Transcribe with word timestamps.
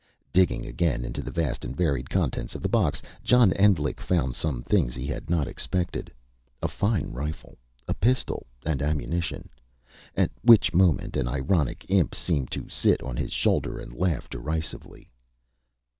Digging 0.33 0.65
again 0.65 1.05
into 1.05 1.21
the 1.21 1.29
vast 1.29 1.63
and 1.63 1.77
varied 1.77 2.09
contents 2.09 2.55
of 2.55 2.63
the 2.63 2.67
box, 2.67 3.03
John 3.23 3.53
Endlich 3.53 3.99
found 4.01 4.33
some 4.33 4.63
things 4.63 4.95
he 4.95 5.05
had 5.05 5.29
not 5.29 5.47
expected 5.47 6.11
a 6.59 6.67
fine 6.67 7.11
rifle, 7.11 7.59
a 7.87 7.93
pistol 7.93 8.47
and 8.65 8.81
ammunition. 8.81 9.47
At 10.15 10.31
which 10.41 10.73
moment 10.73 11.15
an 11.15 11.27
ironic 11.27 11.85
imp 11.87 12.15
seemed 12.15 12.49
to 12.49 12.67
sit 12.67 12.99
on 13.03 13.15
his 13.15 13.31
shoulder, 13.31 13.77
and 13.77 13.93
laugh 13.93 14.27
derisively. 14.27 15.07